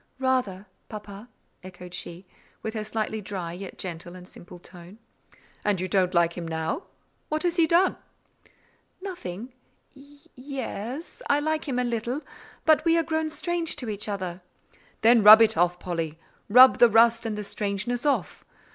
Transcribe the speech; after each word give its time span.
"Rather, 0.17 0.65
papa," 0.89 1.29
echoed 1.61 1.93
she, 1.93 2.25
with 2.63 2.73
her 2.73 2.83
slightly 2.83 3.21
dry, 3.21 3.53
yet 3.53 3.77
gentle 3.77 4.15
and 4.15 4.27
simple 4.27 4.57
tone. 4.57 4.97
"And 5.63 5.79
you 5.79 5.87
don't 5.87 6.15
like 6.15 6.35
him 6.35 6.47
now? 6.47 6.85
What 7.29 7.43
has 7.43 7.57
he 7.57 7.67
done?" 7.67 7.97
"Nothing. 8.99 9.53
Y—e—s, 9.93 11.21
I 11.29 11.39
like 11.39 11.67
him 11.67 11.77
a 11.77 11.83
little; 11.83 12.21
but 12.65 12.83
we 12.83 12.97
are 12.97 13.03
grown 13.03 13.29
strange 13.29 13.75
to 13.75 13.89
each 13.89 14.09
other." 14.09 14.41
"Then 15.01 15.21
rub 15.21 15.39
it 15.39 15.55
off, 15.55 15.77
Polly; 15.79 16.17
rub 16.49 16.79
the 16.79 16.89
rust 16.89 17.27
and 17.27 17.37
the 17.37 17.43
strangeness 17.43 18.03
off. 18.03 18.43